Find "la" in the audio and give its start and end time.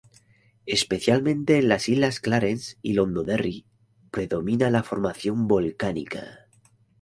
4.71-4.81